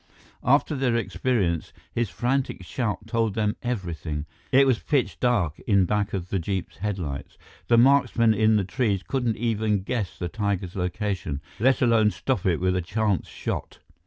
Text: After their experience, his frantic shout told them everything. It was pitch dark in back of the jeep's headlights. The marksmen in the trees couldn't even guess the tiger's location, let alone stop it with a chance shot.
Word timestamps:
After 0.43 0.73
their 0.73 0.95
experience, 0.95 1.73
his 1.93 2.09
frantic 2.09 2.63
shout 2.63 3.05
told 3.05 3.35
them 3.35 3.55
everything. 3.61 4.25
It 4.51 4.65
was 4.65 4.79
pitch 4.81 5.19
dark 5.19 5.59
in 5.67 5.85
back 5.85 6.11
of 6.13 6.29
the 6.29 6.39
jeep's 6.39 6.77
headlights. 6.77 7.37
The 7.67 7.77
marksmen 7.77 8.33
in 8.33 8.55
the 8.55 8.63
trees 8.65 9.03
couldn't 9.03 9.37
even 9.37 9.83
guess 9.83 10.17
the 10.17 10.27
tiger's 10.27 10.75
location, 10.75 11.39
let 11.59 11.83
alone 11.83 12.09
stop 12.09 12.47
it 12.47 12.59
with 12.59 12.75
a 12.75 12.81
chance 12.81 13.27
shot. 13.27 13.77